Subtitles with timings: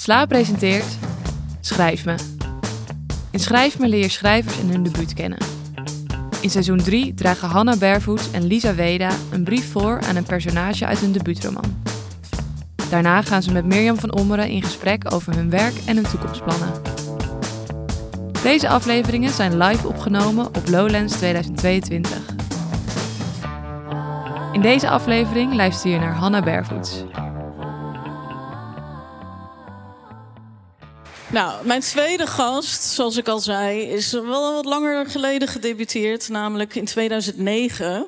[0.00, 0.98] Sla presenteert
[1.60, 2.14] Schrijf me.
[3.30, 5.38] In Schrijf me leer schrijvers en hun debuut kennen.
[6.40, 10.86] In seizoen 3 dragen Hanna Barefoot en Lisa Weda een brief voor aan een personage
[10.86, 11.82] uit hun debuutroman.
[12.90, 16.72] Daarna gaan ze met Mirjam van Ommeren in gesprek over hun werk en hun toekomstplannen.
[18.42, 22.18] Deze afleveringen zijn live opgenomen op Lowlands 2022.
[24.52, 27.04] In deze aflevering luister je naar Hanna Barefoots.
[31.32, 36.74] Nou, mijn tweede gast, zoals ik al zei, is wel wat langer geleden gedebuteerd, namelijk
[36.74, 38.06] in 2009.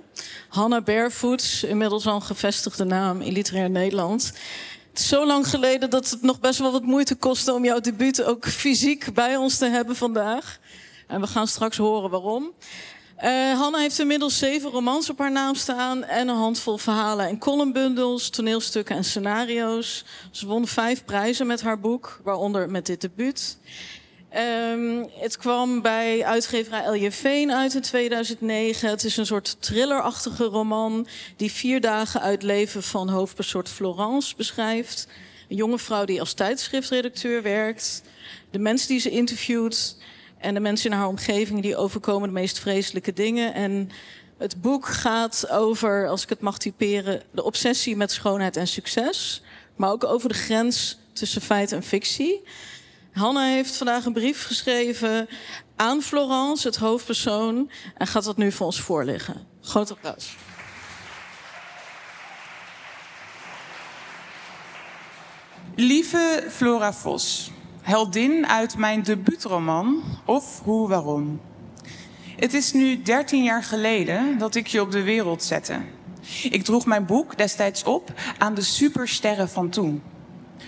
[0.49, 4.33] Hanna Barefoots, inmiddels al een gevestigde naam in literair Nederland.
[4.91, 7.81] Het is zo lang geleden dat het nog best wel wat moeite kostte om jouw
[7.81, 10.59] debuut ook fysiek bij ons te hebben vandaag.
[11.07, 12.53] En we gaan straks horen waarom.
[13.23, 17.39] Uh, Hanna heeft inmiddels zeven romans op haar naam staan en een handvol verhalen en
[17.39, 20.05] columnbundels, toneelstukken en scenario's.
[20.31, 23.59] Ze won vijf prijzen met haar boek, waaronder met dit debuut.
[24.37, 27.11] Um, het kwam bij uitgeverij L.J.
[27.11, 28.89] Veen uit in 2009.
[28.89, 31.07] Het is een soort thrillerachtige roman
[31.37, 35.09] die vier dagen uit leven van hoofdpersoon Florence beschrijft.
[35.49, 38.03] Een jonge vrouw die als tijdschriftredacteur werkt.
[38.51, 39.97] De mensen die ze interviewt
[40.43, 43.55] en de mensen in haar omgeving die overkomen de meest vreselijke dingen.
[43.55, 43.91] En
[44.39, 49.43] het boek gaat over, als ik het mag typeren, de obsessie met schoonheid en succes.
[49.77, 52.43] Maar ook over de grens tussen feit en fictie.
[53.13, 55.29] Hanna heeft vandaag een brief geschreven
[55.77, 59.47] aan Florence, het hoofdpersoon, en gaat dat nu voor ons voorleggen.
[59.61, 60.37] Groot applaus.
[65.77, 67.51] Lieve Flora Vos,
[67.83, 71.41] heldin uit mijn debuutroman Of Hoe Waarom.
[72.37, 75.81] Het is nu 13 jaar geleden dat ik je op de wereld zette.
[76.43, 80.03] Ik droeg mijn boek destijds op aan de supersterren van toen.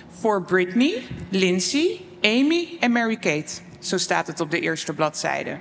[0.08, 3.52] Voor Britney, Lindsay, Amy en Mary-Kate.
[3.78, 5.58] Zo staat het op de eerste bladzijde.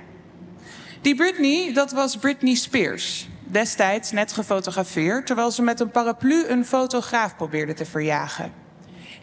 [1.00, 3.28] Die Britney, dat was Britney Spears.
[3.44, 8.63] Destijds net gefotografeerd terwijl ze met een paraplu een fotograaf probeerde te verjagen.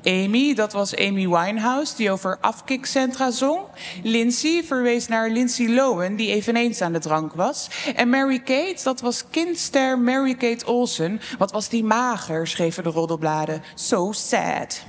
[0.04, 3.60] Amy, dat was Amy Winehouse, die over afkikcentra zong.
[4.04, 7.70] Lindsay verwees naar Lindsay Lohan, die eveneens aan de drank was.
[7.96, 11.22] En Mary-Kate, dat was kindster Mary-Kate Olsen.
[11.38, 13.64] Wat was die mager, schreven de roddelbladen.
[13.76, 14.82] So sad.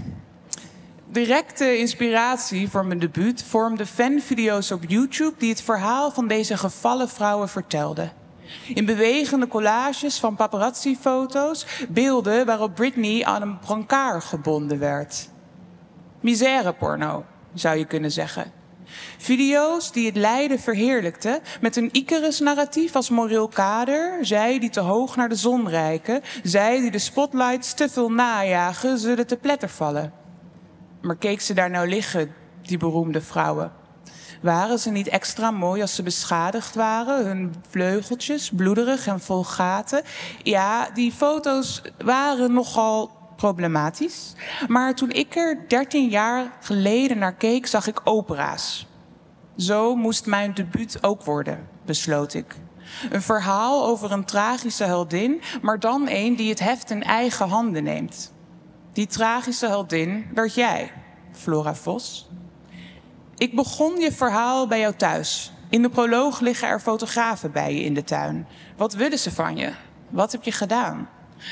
[1.08, 7.08] Directe inspiratie voor mijn debuut vormden fanvideo's op YouTube die het verhaal van deze gevallen
[7.08, 8.21] vrouwen vertelden.
[8.74, 15.28] In bewegende collages van paparazzi-foto's, beelden waarop Britney aan een brancard gebonden werd.
[16.20, 17.24] Misère-porno,
[17.54, 18.52] zou je kunnen zeggen.
[19.18, 24.18] Video's die het lijden verheerlijkten met een Icarus-narratief als moreel kader.
[24.26, 28.98] Zij die te hoog naar de zon reiken, zij die de spotlights te veel najagen,
[28.98, 30.12] zullen te pletter vallen.
[31.00, 33.81] Maar keek ze daar nou liggen, die beroemde vrouwen?
[34.42, 37.24] Waren ze niet extra mooi als ze beschadigd waren?
[37.26, 40.02] Hun vleugeltjes, bloederig en vol gaten.
[40.42, 44.32] Ja, die foto's waren nogal problematisch.
[44.68, 48.86] Maar toen ik er 13 jaar geleden naar keek, zag ik opera's.
[49.56, 52.54] Zo moest mijn debuut ook worden, besloot ik.
[53.10, 57.84] Een verhaal over een tragische heldin, maar dan een die het heft in eigen handen
[57.84, 58.32] neemt.
[58.92, 60.92] Die tragische heldin werd jij,
[61.32, 62.30] Flora Vos.
[63.42, 65.52] Ik begon je verhaal bij jou thuis.
[65.68, 68.46] In de proloog liggen er fotografen bij je in de tuin.
[68.76, 69.72] Wat willen ze van je?
[70.08, 71.08] Wat heb je gedaan?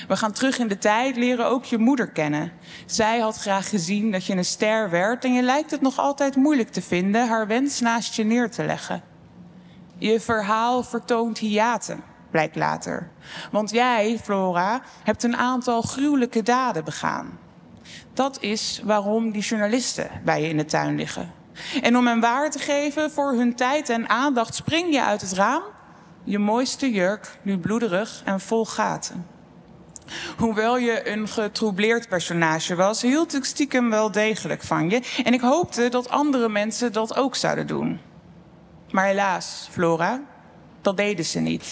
[0.09, 2.53] We gaan terug in de tijd, leren ook je moeder kennen.
[2.87, 6.37] Zij had graag gezien dat je een ster werd en je lijkt het nog altijd
[6.37, 9.03] moeilijk te vinden haar wens naast je neer te leggen.
[9.99, 13.11] Je verhaal vertoont hiaten, blijkt later.
[13.51, 17.39] Want jij, Flora, hebt een aantal gruwelijke daden begaan.
[18.13, 21.40] Dat is waarom die journalisten bij je in de tuin liggen.
[21.83, 25.33] En om hen waar te geven voor hun tijd en aandacht, spring je uit het
[25.33, 25.63] raam.
[26.25, 29.27] Je mooiste jurk, nu bloederig en vol gaten.
[30.37, 35.03] Hoewel je een getroubleerd personage was, hield ik stiekem wel degelijk van je.
[35.25, 38.01] En ik hoopte dat andere mensen dat ook zouden doen.
[38.91, 40.21] Maar helaas, Flora,
[40.81, 41.67] dat deden ze niet.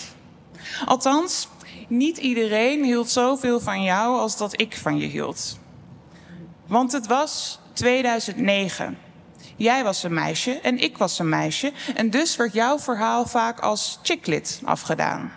[0.84, 1.48] Althans,
[1.88, 5.58] niet iedereen hield zoveel van jou als dat ik van je hield.
[6.66, 8.98] Want het was 2009.
[9.58, 11.72] Jij was een meisje en ik was een meisje.
[11.94, 15.32] En dus werd jouw verhaal vaak als chicklit afgedaan.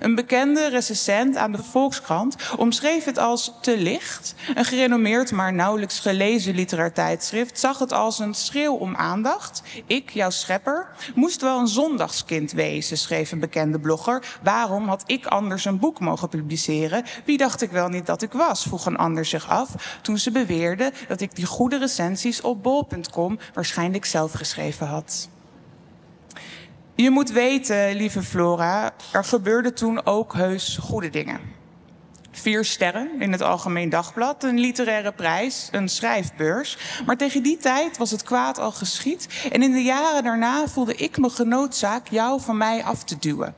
[0.00, 4.34] Een bekende recensent aan de Volkskrant omschreef het als te licht.
[4.54, 9.62] Een gerenommeerd, maar nauwelijks gelezen literair tijdschrift zag het als een schreeuw om aandacht.
[9.86, 14.38] Ik, jouw schepper, moest wel een zondagskind wezen, schreef een bekende blogger.
[14.42, 17.04] Waarom had ik anders een boek mogen publiceren?
[17.24, 18.62] Wie dacht ik wel niet dat ik was?
[18.62, 23.38] vroeg een ander zich af toen ze beweerde dat ik die goede recensies op bol.com
[23.54, 25.28] waarschijnlijk zelf geschreven had.
[27.00, 31.40] Je moet weten, lieve Flora, er gebeurden toen ook heus goede dingen.
[32.30, 36.78] Vier sterren in het Algemeen Dagblad, een literaire prijs, een schrijfbeurs.
[37.06, 39.48] Maar tegen die tijd was het kwaad al geschied.
[39.52, 43.54] En in de jaren daarna voelde ik me genoodzaak jou van mij af te duwen.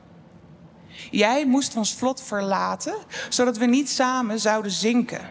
[1.11, 2.95] Jij moest ons vlot verlaten,
[3.29, 5.29] zodat we niet samen zouden zinken.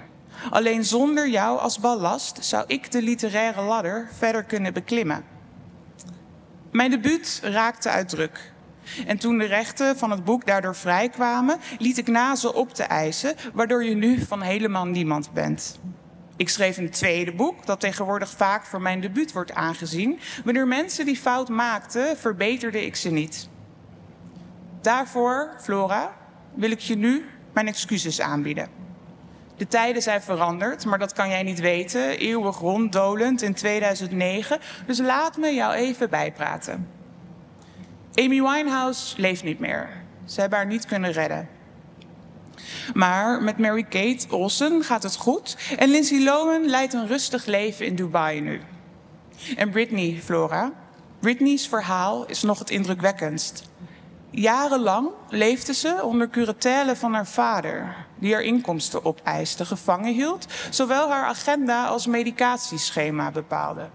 [0.51, 5.32] Alleen zonder jou als ballast zou ik de literaire ladder verder kunnen beklimmen.
[6.73, 8.53] Mijn debuut raakte uit druk.
[9.07, 12.83] En toen de rechten van het boek daardoor vrijkwamen, liet ik na ze op te
[12.83, 15.81] eisen, waardoor je nu van helemaal niemand bent.
[16.37, 20.19] Ik schreef een tweede boek, dat tegenwoordig vaak voor mijn debuut wordt aangezien.
[20.45, 23.49] Wanneer mensen die fout maakten, verbeterde ik ze niet.
[24.81, 26.17] Daarvoor, Flora,
[26.55, 28.69] wil ik je nu mijn excuses aanbieden.
[29.63, 32.19] De tijden zijn veranderd, maar dat kan jij niet weten.
[32.19, 34.59] Eeuwig ronddolend in 2009.
[34.87, 36.89] Dus laat me jou even bijpraten.
[38.15, 39.89] Amy Winehouse leeft niet meer.
[40.25, 41.49] Ze hebben haar niet kunnen redden.
[42.95, 45.57] Maar met Mary-Kate Olsen gaat het goed.
[45.77, 48.61] En Lindsay Lohan leidt een rustig leven in Dubai nu.
[49.57, 50.73] En Britney, Flora.
[51.21, 53.71] Britney's verhaal is nog het indrukwekkendst.
[54.35, 61.11] Jarenlang leefde ze onder curatelle van haar vader, die haar inkomsten opeiste, gevangen hield, zowel
[61.11, 63.89] haar agenda als medicatieschema bepaalde.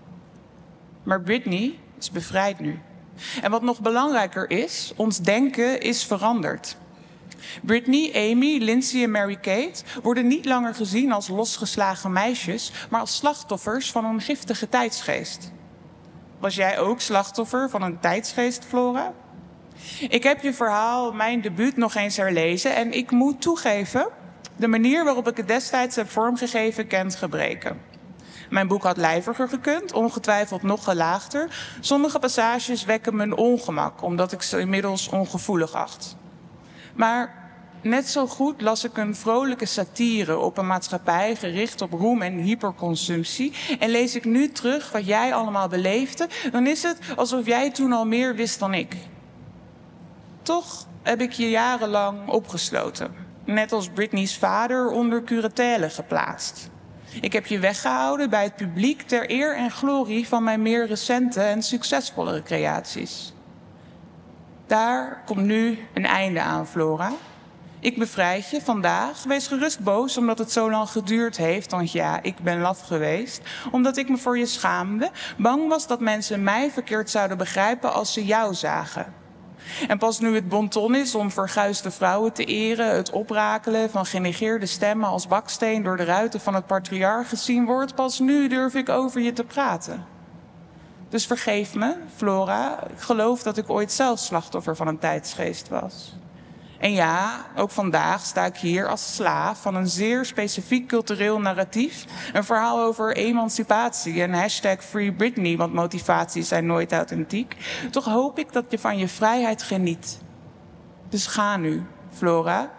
[1.04, 2.80] Maar Britney is bevrijd nu.
[3.42, 6.78] En wat nog belangrijker is, ons denken is veranderd.
[7.62, 13.92] Britney, Amy, Lindsay en Mary-Kate worden niet langer gezien als losgeslagen meisjes, maar als slachtoffers
[13.92, 15.52] van een giftige tijdsgeest.
[16.40, 19.14] Was jij ook slachtoffer van een tijdsgeest, Flora?
[20.10, 24.08] Ik heb je verhaal, mijn debuut, nog eens herlezen en ik moet toegeven,
[24.56, 27.82] de manier waarop ik het destijds heb vormgegeven kent gebreken.
[28.50, 31.76] Mijn boek had lijviger gekund, ongetwijfeld nog gelaagder.
[31.80, 36.16] Sommige passages wekken mijn ongemak, omdat ik ze inmiddels ongevoelig acht.
[36.96, 37.52] Maar
[37.82, 42.38] net zo goed las ik een vrolijke satire op een maatschappij gericht op roem en
[42.38, 43.54] hyperconsumptie.
[43.80, 47.92] En lees ik nu terug wat jij allemaal beleefde, dan is het alsof jij toen
[47.92, 48.96] al meer wist dan ik.
[50.48, 53.16] Toch heb ik je jarenlang opgesloten.
[53.46, 56.70] Net als Britney's vader onder curatelle geplaatst.
[57.22, 61.42] Ik heb je weggehouden bij het publiek ter eer en glorie van mijn meer recente
[61.42, 63.34] en succesvollere creaties.
[64.68, 67.12] Daar komt nu een einde aan, Flora.
[67.80, 69.24] Ik bevrijd je vandaag.
[69.24, 71.72] Wees gerust boos omdat het zo lang geduurd heeft.
[71.72, 73.42] Want ja, ik ben laf geweest.
[73.72, 75.12] Omdat ik me voor je schaamde.
[75.38, 79.26] Bang was dat mensen mij verkeerd zouden begrijpen als ze jou zagen.
[79.88, 84.66] En pas nu het bonton is om verguisde vrouwen te eren, het oprakelen van genegeerde
[84.66, 88.90] stemmen als baksteen door de ruiten van het patriarch gezien wordt, pas nu durf ik
[88.90, 90.06] over je te praten.
[91.10, 92.88] Dus vergeef me, Flora.
[92.90, 96.16] Ik geloof dat ik ooit zelf slachtoffer van een tijdsgeest was.
[96.80, 102.06] En ja, ook vandaag sta ik hier als slaaf van een zeer specifiek cultureel narratief.
[102.34, 107.56] Een verhaal over emancipatie en hashtag Free Britney, want motivaties zijn nooit authentiek.
[107.92, 110.18] Toch hoop ik dat je van je vrijheid geniet.
[111.10, 111.84] Dus ga nu,
[112.14, 112.72] Flora.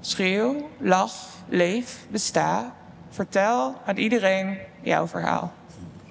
[0.00, 1.14] Schreeuw, lach,
[1.48, 2.74] leef, besta.
[3.10, 5.52] Vertel aan iedereen jouw verhaal.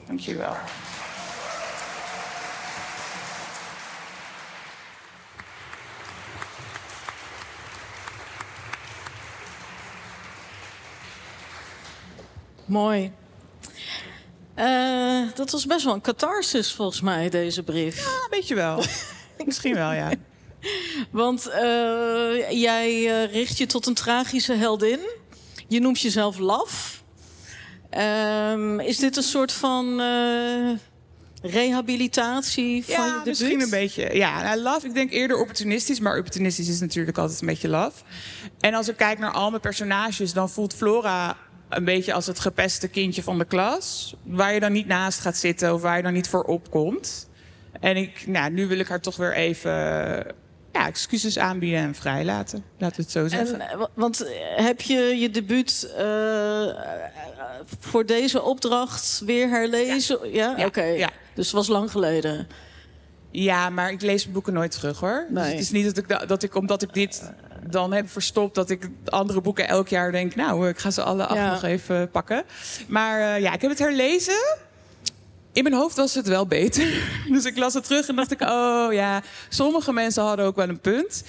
[0.07, 0.53] Dankjewel.
[12.69, 13.11] Mooi.
[14.57, 17.97] Uh, dat was best wel een catharsis volgens mij, deze brief.
[17.97, 18.83] Ja, weet je wel.
[19.45, 20.11] Misschien wel, ja.
[21.11, 24.99] Want uh, jij uh, richt je tot een tragische heldin.
[25.67, 27.03] Je noemt jezelf Laf.
[28.51, 30.01] Um, is dit een soort van
[31.41, 33.25] rehabilitatie van ja, je debuut?
[33.25, 34.15] misschien een beetje.
[34.15, 35.99] Ja, nou, love, ik denk eerder opportunistisch.
[35.99, 38.03] Maar opportunistisch is natuurlijk altijd een beetje love.
[38.59, 40.33] En als ik kijk naar al mijn personages...
[40.33, 41.38] dan voelt Flora
[41.69, 44.15] een beetje als het gepeste kindje van de klas.
[44.23, 47.29] Waar je dan niet naast gaat zitten of waar je dan niet voor opkomt.
[47.79, 49.71] En ik, nou, nu wil ik haar toch weer even
[50.73, 52.63] ja, excuses aanbieden en vrijlaten.
[52.77, 53.59] Laten we het zo zeggen.
[53.69, 56.75] En, want heb je je debuut uh,
[57.79, 60.31] voor deze opdracht weer herlezen?
[60.31, 60.65] Ja, ja?
[60.65, 60.83] oké.
[60.83, 61.09] Ja.
[61.33, 62.47] Dus het was lang geleden.
[63.31, 65.25] Ja, maar ik lees boeken nooit terug hoor.
[65.29, 65.51] Dus Nee.
[65.51, 67.31] het is niet dat ik, da- dat ik, omdat ik dit
[67.68, 71.25] dan heb verstopt, dat ik andere boeken elk jaar denk, nou, ik ga ze alle
[71.25, 71.51] af Ja.
[71.51, 72.44] nog even pakken.
[72.88, 74.58] Maar eh, ja, ik heb het herlezen.
[75.54, 76.88] In mijn hoofd was het wel beter.
[77.34, 80.70] Dus ik las het terug en dacht ik, oh ja, sommige mensen hadden ook wel
[80.70, 81.24] een punt.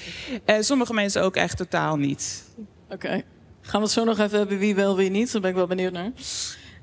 [0.45, 2.43] En sommige mensen ook echt totaal niet.
[2.91, 3.23] Oké.
[3.63, 5.33] Gaan we het zo nog even hebben wie wel, wie niet?
[5.33, 6.11] Daar ben ik wel benieuwd naar.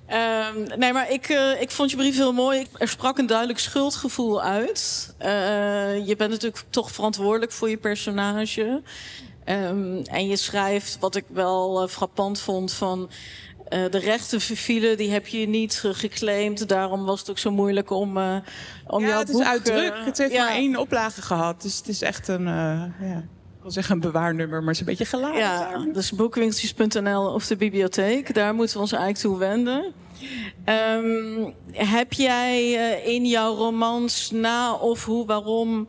[0.07, 2.65] Ehm, nee, maar ik, eh, ik vond je brief heel mooi.
[2.77, 5.13] Er sprak een duidelijk schuldgevoel uit.
[5.17, 8.81] Eh, je bent natuurlijk toch verantwoordelijk voor je personage.
[9.47, 13.09] Ehm, en je schrijft, wat ik wel eh, frappant vond, van...
[13.69, 16.67] eh, de rechten vervielen, die heb je niet eh, geclaimd.
[16.67, 18.35] Daarom was het ook zo moeilijk om, eh
[18.87, 19.43] om ja, jouw het is boek...
[19.43, 19.93] uit druk.
[19.93, 20.43] eh, het heeft ja.
[20.45, 21.61] maar één oplage gehad.
[21.61, 23.23] Dus het is echt een, ja,
[23.57, 25.39] ik wil zeggen een bewaarnummer, maar het is een beetje geladen.
[25.39, 28.33] Ja, dus boekwinkeltjes.nl of de bibliotheek.
[28.33, 29.93] Daar moeten we ons eigenlijk toe wenden.
[30.65, 32.71] Ehm, heb jij
[33.03, 35.87] in jouw romans na of hoe, waarom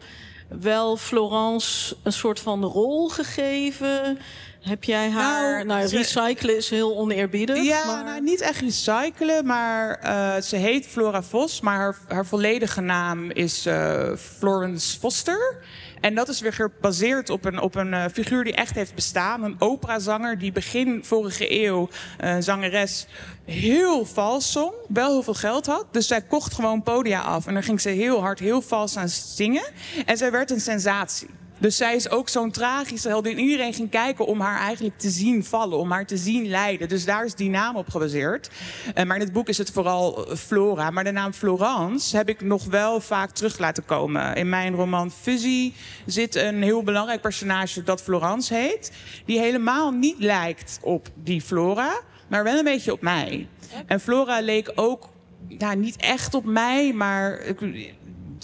[0.49, 4.19] wel Florence een soort van rol gegeven?
[4.61, 5.67] Heb jij haar...
[5.67, 7.63] Nou, Nou, recyclen is heel oneerbiedig.
[7.63, 8.05] Ja, maar...
[8.05, 13.31] nou, niet echt recyclen, maar eh, ze heet Flora Vos, maar haar, haar volledige naam
[13.31, 15.57] is eh, Florence Foster.
[16.01, 19.43] En dat is weer gebaseerd op een, op een eh, figuur die echt heeft bestaan.
[19.43, 21.89] Een operazanger die begin vorige eeuw,
[22.19, 23.07] een zangeres,
[23.45, 24.73] heel vals zong.
[24.89, 25.87] Wel heel veel geld had.
[25.91, 27.47] Dus zij kocht gewoon podia af.
[27.47, 29.65] En dan ging ze heel hard, heel vals aan zingen.
[30.07, 31.29] En zij werd een sensatie.
[31.59, 33.39] Dus zij is ook zo'n tragische heldin.
[33.39, 36.89] Iedereen ging kijken om haar eigenlijk te zien vallen, om haar te zien lijden.
[36.89, 38.51] Dus daar is die naam op gebaseerd.
[38.95, 40.91] Eh, maar in het boek is het vooral eh, Flora.
[40.91, 44.35] Maar de naam Florence heb ik nog wel vaak terug laten komen.
[44.35, 45.73] In mijn roman Fuzzy
[46.07, 48.93] zit een heel belangrijk personage dat Florence heet.
[49.25, 53.49] Die helemaal niet lijkt op die Flora, maar wel een beetje op mij.
[53.87, 55.09] En Flora leek ook
[55.49, 57.41] ja, niet echt op mij, maar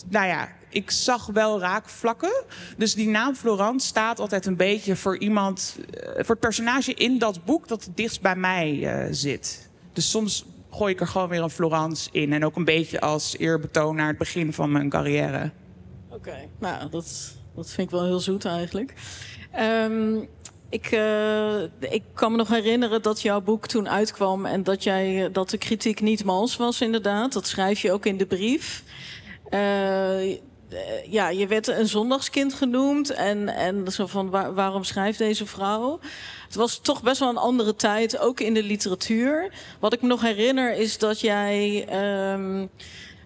[0.08, 2.44] nou ja, ik zag wel raakvlakken.
[2.76, 7.18] Dus die naam Florence staat altijd een beetje voor iemand, eh, voor het personage in
[7.18, 9.70] dat boek dat het dichtst bij mij eh, zit.
[9.92, 12.32] Dus soms gooi ik er gewoon weer een Florence in.
[12.32, 15.50] En ook een beetje als eerbetoon naar het begin van mijn carrière.
[16.08, 18.94] Oké, nou, dat, dat vind ik wel heel zoet eigenlijk.
[19.52, 20.16] Ehm,
[20.68, 25.28] ik, eh, ik kan me nog herinneren dat jouw boek toen uitkwam en dat, jij,
[25.32, 27.32] dat de kritiek niet mals was, inderdaad.
[27.32, 28.82] Dat schrijf je ook in de brief.
[29.50, 30.36] Eh,
[31.08, 35.98] ja, je werd een zondagskind genoemd en, en zo van waar- waarom schrijft deze vrouw?
[36.44, 39.52] Het was toch best wel een andere tijd, ook in de literatuur.
[39.80, 42.66] Wat ik me nog herinner is dat jij ehm,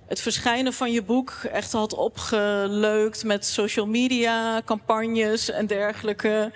[0.06, 6.52] het verschijnen van je boek echt had opgeleukt met social media, campagnes en dergelijke.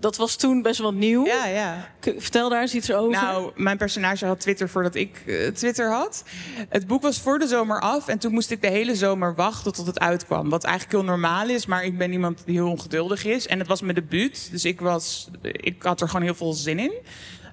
[0.00, 1.26] Dat was toen best wel nieuw.
[1.26, 1.88] Ja, ja.
[2.00, 3.22] Vertel daar eens iets over.
[3.22, 6.24] Nou, mijn personage had Twitter voordat ik eh, Twitter had.
[6.68, 9.72] Het boek was voor de zomer af en toen moest ik de hele zomer wachten
[9.72, 10.48] tot het uitkwam.
[10.48, 13.46] Wat eigenlijk heel normaal is, maar ik ben iemand die heel ongeduldig is.
[13.46, 16.78] En het was mijn debuut, dus ik, was, ik had er gewoon heel veel zin
[16.78, 16.92] in.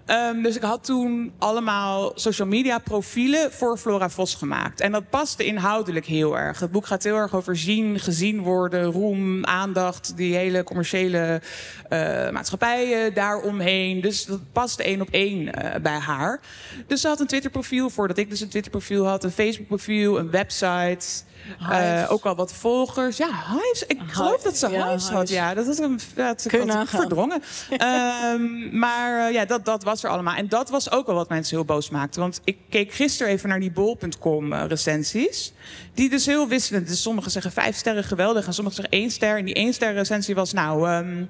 [0.06, 4.80] Ehm, dus ik had toen allemaal social media profielen voor Flora Vos gemaakt.
[4.80, 6.60] En dat paste inhoudelijk heel erg.
[6.60, 11.42] Het boek gaat heel erg over zien, gezien worden, roem, aandacht, die hele commerciële
[11.90, 14.02] eh maatschappijen daaromheen.
[14.02, 16.40] Dus dat paste één op één eh, bij haar.
[16.88, 21.24] Dus ze had een Twitter-profiel voordat ik dus een Twitter-profiel had, een Facebook-profiel, een website.
[21.70, 23.18] Eh, ook al wat volgers.
[23.18, 23.84] Ja, Hives.
[23.88, 25.20] Ik geloof dat ze ja, Hives had.
[25.20, 25.36] Hives.
[25.36, 26.00] Ja, dat is een.
[26.16, 26.46] Dat
[26.86, 27.42] verdrongen.
[27.70, 30.36] Ehm, maar eh, ja, dat, dat was er allemaal.
[30.36, 32.20] En dat was ook wel wat mensen heel boos maakte.
[32.20, 35.54] Want ik keek gisteren even naar die bol.com eh, recensies.
[35.94, 36.88] Die dus heel wisselend.
[36.88, 38.46] Dus sommigen zeggen vijf sterren geweldig.
[38.46, 39.38] En sommigen zeggen één ster.
[39.38, 40.90] En die één ster recensie was nou...
[40.90, 41.26] ehm,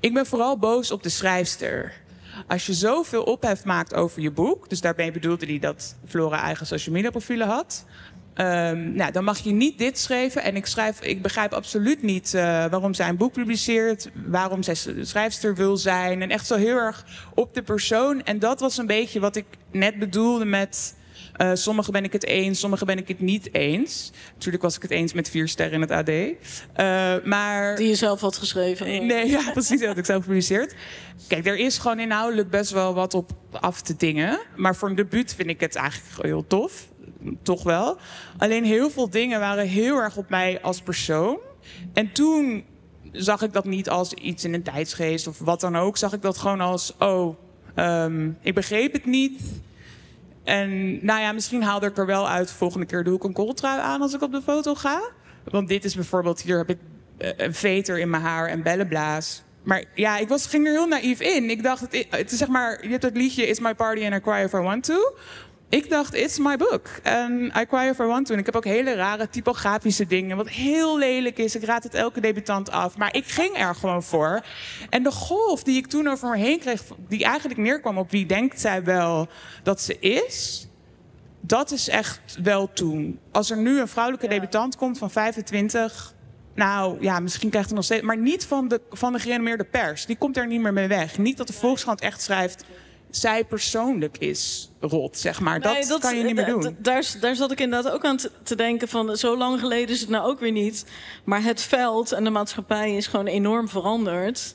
[0.00, 1.92] ik ben vooral boos op de schrijfster.
[2.46, 4.68] Als je zoveel ophef maakt over je boek...
[4.68, 7.84] dus daarbij bedoelde hij dat Flora eigen social media profielen had...
[8.34, 10.42] Ehm, nou, dan mag je niet dit schrijven.
[10.42, 14.10] En ik, schrijf, ik begrijp absoluut niet eh, waarom zij een boek publiceert.
[14.26, 16.22] Waarom zij schrijfster wil zijn.
[16.22, 18.22] En echt zo heel erg op de persoon.
[18.24, 20.94] En dat was een beetje wat ik net bedoelde met...
[21.36, 24.12] eh sommige ben ik het eens, sommige ben ik het niet eens.
[24.34, 26.08] Natuurlijk was ik het eens met vier sterren in het AD.
[26.08, 27.76] Eh, maar...
[27.76, 29.06] Die je zelf had geschreven.
[29.06, 29.78] Nee, ja, precies.
[29.78, 30.74] Dat heb ik zelf gepubliceerd.
[31.28, 34.40] Kijk, er is gewoon inhoudelijk best wel wat op af te dingen.
[34.56, 36.90] Maar voor een debuut vind ik het eigenlijk heel tof.
[37.42, 37.96] Toch wel.
[38.38, 41.38] Alleen heel veel dingen waren heel erg op mij als persoon.
[41.92, 42.64] En toen
[43.12, 45.96] zag ik dat niet als iets in een tijdsgeest of wat dan ook.
[45.96, 47.36] Zag ik dat gewoon als, oh,
[47.74, 49.40] ehm, ik begreep het niet.
[50.44, 52.50] En nou ja, misschien haalde ik er wel uit.
[52.50, 55.00] Volgende keer doe ik een kooltrui aan als ik op de foto ga.
[55.44, 56.78] Want dit is bijvoorbeeld, hier heb ik
[57.18, 59.42] eh, een veter in mijn haar en bellenblaas.
[59.62, 61.50] Maar ja, ik was, ging er heel naïef in.
[61.50, 64.20] Ik dacht, het, is zeg maar, je hebt dat liedje It's My Party and I
[64.20, 65.14] Cry If I Want To.
[65.72, 66.88] Ik dacht, it's my book.
[67.02, 68.32] En I cry if I want to.
[68.32, 71.54] En ik heb ook hele rare typografische dingen, wat heel lelijk is.
[71.54, 72.96] Ik raad het elke debutant af.
[72.96, 74.44] Maar ik ging er gewoon voor.
[74.90, 78.26] En de golf die ik toen over me heen kreeg, die eigenlijk neerkwam op wie
[78.26, 79.28] denkt zij wel
[79.62, 80.68] dat ze is,
[81.40, 83.18] dat is echt wel toen.
[83.30, 86.14] Als er nu een vrouwelijke debutant komt van 25,
[86.54, 90.06] nou ja, misschien krijgt hij nog steeds, maar niet van de, van de gerenommeerde pers.
[90.06, 91.18] Die komt er niet meer mee weg.
[91.18, 92.64] Niet dat de Volkskrant echt schrijft
[93.16, 95.58] zij persoonlijk is rot, zeg maar.
[95.58, 96.76] Nee, dat, kan je niet meer d- doen.
[96.78, 99.16] Daar, daar zat ik inderdaad ook aan te, te denken van...
[99.16, 100.84] zo lang geleden is het nou ook weer niet.
[101.24, 104.54] Maar het veld en de maatschappij is gewoon enorm veranderd.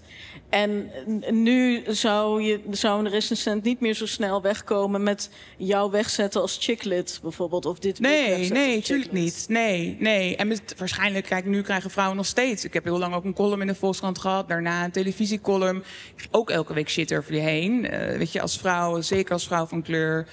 [0.49, 0.91] En
[1.29, 5.03] nu zou, je, zou een recensent niet meer zo snel wegkomen...
[5.03, 7.65] met jou wegzetten als chicklit bijvoorbeeld.
[7.65, 9.11] Of dit Nee, nee, als tuurlijk chicklit.
[9.11, 9.45] niet.
[9.49, 10.35] Nee, nee.
[10.35, 12.65] En met, waarschijnlijk, kijk, nu krijgen vrouwen nog steeds.
[12.65, 14.47] Ik heb heel lang ook een column in de Volkskrant gehad.
[14.47, 15.83] Daarna een televisiecolumn.
[16.31, 17.89] Ook elke week shit over je heen.
[17.89, 20.27] Eh, weet je, als vrouw, zeker als vrouw van kleur.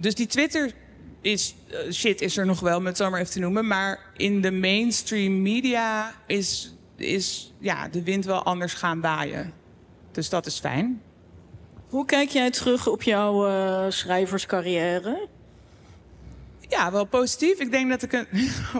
[0.00, 0.72] Dus die Twitter
[1.20, 3.66] is, eh, shit is er nog wel, om het maar even te noemen.
[3.66, 9.57] Maar in de mainstream media is, is ja, de wind wel anders gaan waaien.
[10.12, 11.02] Dus dat is fijn.
[11.88, 15.28] Hoe kijk jij terug op jouw eh, schrijverscarrière?
[16.68, 17.58] Ja, wel positief.
[17.58, 18.26] Ik denk dat ik een.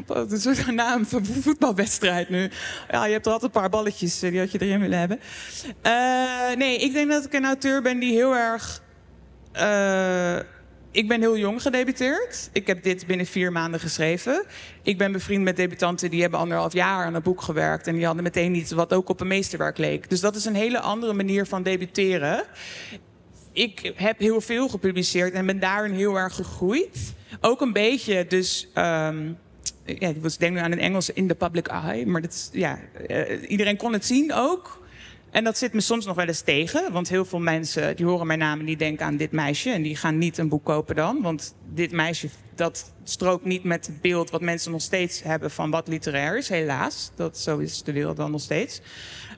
[0.29, 2.51] Het is een naam van een voetbalwedstrijd nu.
[2.91, 5.21] Ja, je hebt er altijd een paar balletjes eh, die had je erin willen hebben.
[5.83, 8.83] Eh, nee, ik denk dat ik een auteur ben die heel erg.
[10.91, 12.51] Ik ben heel jong gedebuteerd.
[12.53, 14.45] Ik heb dit binnen vier maanden geschreven.
[14.83, 17.87] Ik ben bevriend met debutanten die hebben anderhalf jaar aan een boek gewerkt.
[17.87, 20.11] En die hadden meteen iets wat ook op een meesterwerk leek.
[20.11, 22.45] Dus dat is een hele andere manier van debuteren
[23.59, 27.15] ik heb heel veel gepubliceerd en ben daarin heel erg gegroeid.
[27.41, 28.69] Ook een beetje, dus.
[28.75, 29.33] ehm,
[29.85, 32.07] ja, ik denk nu aan een Engels in the public eye.
[32.07, 34.87] Maar dat is, ja, eh, iedereen kon het zien ook.
[35.31, 36.93] En dat zit me soms nog wel eens tegen.
[36.93, 39.71] Want heel veel mensen die horen mijn naam en die denken aan dit meisje.
[39.71, 41.23] En die gaan niet een boek kopen dan.
[41.23, 45.71] Want dit meisje, dat strookt niet met het beeld wat mensen nog steeds hebben van
[45.71, 46.49] wat literair is.
[46.49, 47.11] Helaas.
[47.15, 48.81] Dat, zo is de wereld dan nog steeds.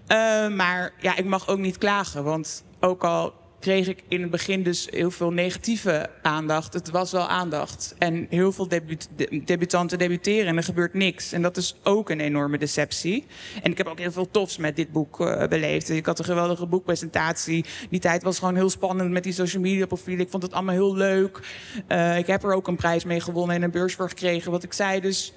[0.07, 2.25] Eh, maar ja, ik mag ook niet klagen.
[2.25, 6.73] Want ook al kreeg ik in het begin dus heel veel negatieve aandacht.
[6.75, 7.95] Het was wel aandacht.
[7.99, 11.33] En heel veel debu- de- debutanten debuteren en er gebeurt niks.
[11.33, 13.26] En dat is ook een enorme deceptie.
[13.62, 15.90] En ik heb ook heel veel tofs met dit boek eh, beleefd.
[15.90, 17.64] Ik had een geweldige boekpresentatie.
[17.90, 20.25] Die tijd was gewoon heel spannend met die social media profielen.
[20.25, 21.40] Ik vond het allemaal heel leuk.
[21.87, 24.50] Eh, ik heb er ook een prijs mee gewonnen en een beurs voor gekregen.
[24.50, 25.32] Wat ik zei, dus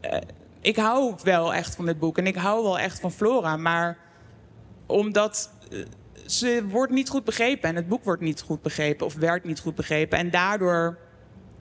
[0.00, 0.18] eh,
[0.60, 2.18] ik hou wel echt van dit boek.
[2.18, 3.56] En ik hou wel echt van Flora.
[3.56, 3.98] Maar
[4.86, 5.50] omdat
[6.26, 9.60] ze wordt niet goed begrepen en het boek wordt niet goed begrepen of werd niet
[9.60, 10.18] goed begrepen.
[10.18, 10.98] En daardoor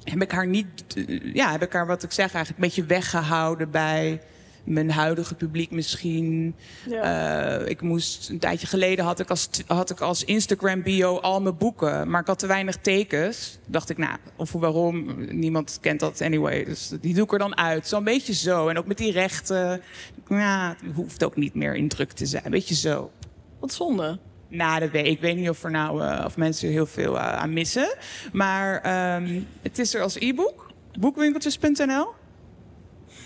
[0.03, 2.85] heb ik haar niet, eh, ja, heb ik haar wat ik zeg eigenlijk een beetje
[2.95, 4.21] weggehouden bij
[4.63, 6.55] mijn huidige publiek misschien.
[6.89, 11.41] Eh, ik moest een tijdje geleden had ik als had ik als Instagram bio al
[11.41, 13.59] mijn boeken, maar ik had te weinig tekens.
[13.67, 15.25] Dacht ik, nou, of waarom?
[15.29, 17.87] Niemand kent dat anyway, dus die doe ik er dan uit.
[17.87, 19.81] Zo'n beetje zo en ook met die rechten.
[20.27, 23.11] Ja, het hoeft ook niet meer in druk te zijn, een beetje zo.
[23.59, 24.19] Wat zonde.
[24.53, 27.17] Nou, dat weet, ik weet niet of er nou eh, of mensen er heel veel
[27.19, 27.95] eh, aan missen.
[28.31, 30.71] Maar ehm, het is er als e-book.
[30.99, 32.07] Boekwinkeltjes.nl.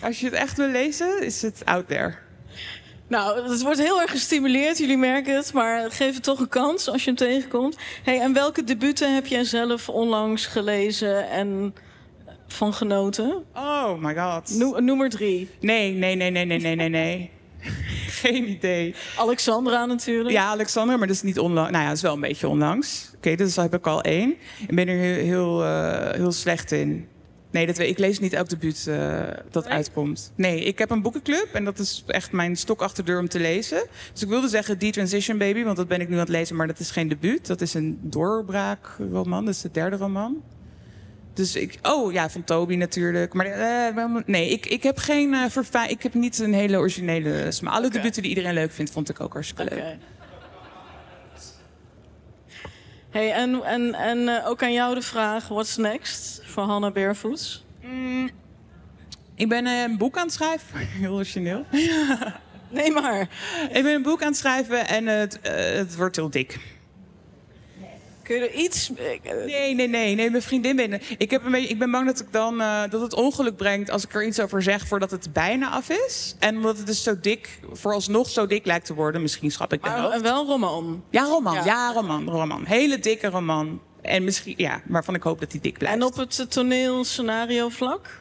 [0.01, 2.15] Als je het echt wil lezen, is het out there.
[3.07, 6.89] Nou, het wordt heel erg gestimuleerd, jullie merken het, maar geef het toch een kans
[6.89, 7.77] als je hem tegenkomt.
[8.03, 11.75] Hey, en welke debuten heb jij zelf onlangs gelezen en
[12.47, 13.43] van genoten?
[13.55, 14.49] Oh my god.
[14.57, 15.49] No- noem er drie.
[15.59, 17.31] Nee, nee, nee, nee, nee, nee, nee, nee.
[18.23, 18.95] Geen idee.
[19.17, 20.29] Alexandra natuurlijk.
[20.35, 21.71] Ja, Alexander, maar dat is niet onlangs.
[21.71, 23.11] Nou ja, dat is wel een beetje onlangs.
[23.15, 24.35] Oké, dus heb ik al één.
[24.67, 27.07] Ik ben er heel, heel, eh, heel slecht in.
[27.51, 29.19] Nee, dat weet, ik lees niet elk debuut eh,
[29.51, 29.73] dat Nee?
[29.73, 30.31] uitkomt.
[30.35, 33.29] Nee, ik heb een boekenclub en dat is echt mijn stok achter de deur om
[33.29, 33.87] te lezen.
[34.13, 36.55] Dus ik wilde zeggen The Transition Baby, want dat ben ik nu aan het lezen,
[36.55, 37.47] maar dat is geen debuut.
[37.47, 40.43] Dat is een doorbraakroman, dat is de derde roman.
[41.37, 43.33] Dus ik, oh ja, van Toby natuurlijk.
[43.33, 47.51] Maar eh, nee, ik, ik heb geen eh verfijn, ik heb niet een hele originele
[47.51, 47.73] smaak.
[47.73, 49.79] Alle debuten die iedereen leuk vindt, vond ik ook hartstikke leuk.
[49.79, 49.97] Oké.
[53.09, 57.65] Hey, en en, en eh, ook aan jou de vraag, what's next voor Hannah Barefoots?
[59.35, 60.79] Ik ben een boek aan het schrijven.
[61.01, 61.65] Heel origineel.
[62.69, 63.21] Nee maar.
[63.71, 66.59] Ik ben een boek aan het schrijven en het, het wordt heel dik.
[68.27, 68.89] Kun je er iets...
[69.45, 70.29] Nee, nee, nee, nee.
[70.29, 71.31] Mijn vriendin ben ik.
[71.31, 74.03] Heb een beetje, ik ben bang dat, ik dan, eh, dat het ongeluk brengt als
[74.03, 76.35] ik er iets over zeg voordat het bijna af is.
[76.39, 79.21] En omdat het dus zo dik, vooralsnog zo dik lijkt te worden.
[79.21, 80.21] Misschien schrap ik de Maar helft.
[80.21, 81.03] wel roman.
[81.09, 81.53] Ja, roman.
[81.53, 81.65] Ja.
[81.65, 81.91] Ja.
[81.93, 82.29] roman.
[82.29, 82.65] Roman.
[82.65, 83.81] Hele dikke roman.
[84.01, 85.97] En misschien, ja, waarvan ik hoop dat die dik blijft.
[85.97, 88.19] En op het toneel scenario vlak?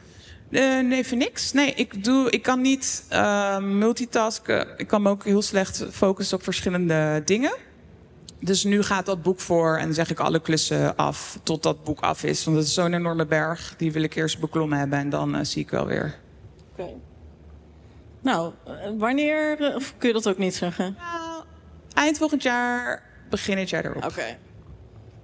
[0.51, 1.51] Eh, nee, voor niks.
[1.51, 4.67] Nee, ik, doe, ik kan niet eh, multitasken.
[4.77, 7.65] Ik kan me ook heel slecht focussen op verschillende dingen.
[8.39, 11.99] Dus nu gaat dat boek voor en zeg ik alle klussen af tot dat boek
[11.99, 12.45] af is.
[12.45, 15.43] Want het is zo'n enorme berg, die wil ik eerst beklommen hebben en dan eh,
[15.43, 16.15] zie ik wel weer.
[16.71, 16.89] Oké.
[18.21, 20.95] Nou, eh, wanneer, eh, of kun je dat ook niet zeggen?
[20.97, 21.43] Nou,
[21.93, 24.05] eind volgend jaar, begin het jaar erop.
[24.05, 24.37] Oké.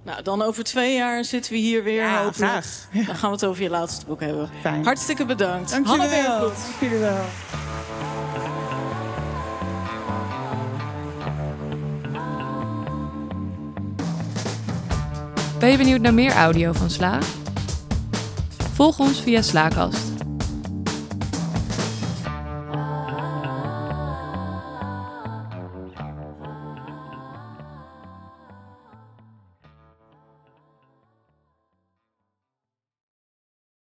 [0.02, 2.02] Nou, dan over twee jaar zitten we hier weer.
[2.02, 2.88] Ja, graag.
[2.92, 4.50] Dan gaan we het over je laatste boek hebben.
[4.60, 4.84] Fijn.
[4.84, 5.70] Hartstikke bedankt.
[5.70, 6.06] Dankjewel.
[6.06, 6.64] Hanna Beervoet.
[6.64, 7.24] Dank jullie wel.
[15.64, 17.18] Ben je benieuwd naar meer audio van Sla?
[18.72, 20.13] Volg ons via Slaakast.